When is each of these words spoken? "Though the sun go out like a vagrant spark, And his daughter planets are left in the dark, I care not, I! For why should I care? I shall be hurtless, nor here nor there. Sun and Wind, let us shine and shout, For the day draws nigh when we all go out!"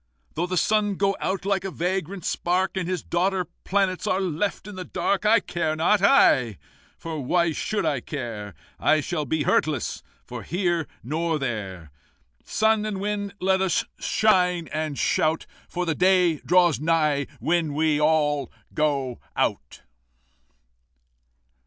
"Though 0.33 0.47
the 0.47 0.57
sun 0.57 0.95
go 0.95 1.15
out 1.19 1.45
like 1.45 1.63
a 1.63 1.69
vagrant 1.69 2.25
spark, 2.25 2.75
And 2.75 2.89
his 2.89 3.03
daughter 3.03 3.45
planets 3.63 4.07
are 4.07 4.19
left 4.19 4.65
in 4.67 4.73
the 4.75 4.83
dark, 4.83 5.27
I 5.27 5.39
care 5.39 5.75
not, 5.75 6.01
I! 6.01 6.57
For 6.97 7.21
why 7.23 7.51
should 7.51 7.85
I 7.85 7.99
care? 7.99 8.55
I 8.79 8.99
shall 8.99 9.25
be 9.25 9.43
hurtless, 9.43 10.01
nor 10.27 10.41
here 10.41 10.87
nor 11.03 11.37
there. 11.37 11.91
Sun 12.43 12.83
and 12.83 12.99
Wind, 12.99 13.35
let 13.39 13.61
us 13.61 13.85
shine 13.99 14.67
and 14.73 14.97
shout, 14.97 15.45
For 15.69 15.85
the 15.85 15.93
day 15.93 16.37
draws 16.37 16.79
nigh 16.79 17.27
when 17.39 17.75
we 17.75 18.01
all 18.01 18.51
go 18.73 19.19
out!" 19.35 19.81